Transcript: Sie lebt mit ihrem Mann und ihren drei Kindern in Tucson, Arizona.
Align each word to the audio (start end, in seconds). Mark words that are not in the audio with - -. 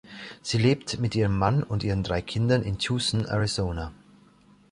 Sie 0.41 0.57
lebt 0.57 0.99
mit 0.99 1.13
ihrem 1.13 1.37
Mann 1.37 1.61
und 1.61 1.83
ihren 1.83 2.01
drei 2.01 2.23
Kindern 2.23 2.63
in 2.63 2.79
Tucson, 2.79 3.23
Arizona. 3.25 3.91